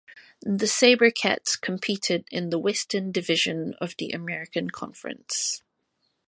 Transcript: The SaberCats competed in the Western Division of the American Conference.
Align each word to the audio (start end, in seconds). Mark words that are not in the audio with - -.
The 0.41 0.65
SaberCats 0.65 1.61
competed 1.61 2.25
in 2.31 2.49
the 2.49 2.57
Western 2.57 3.11
Division 3.11 3.75
of 3.79 3.95
the 3.97 4.09
American 4.09 4.71
Conference. 4.71 5.61